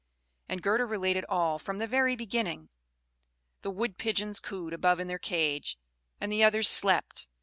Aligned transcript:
And 0.49 0.63
Gerda 0.63 0.87
related 0.87 1.25
all, 1.29 1.59
from 1.59 1.77
the 1.77 1.85
very 1.85 2.15
beginning: 2.15 2.69
the 3.61 3.69
Wood 3.69 3.99
pigeons 3.99 4.39
cooed 4.39 4.73
above 4.73 4.99
in 4.99 5.05
their 5.07 5.19
cage, 5.19 5.77
and 6.19 6.31
the 6.31 6.43
others 6.43 6.67
slept. 6.67 7.27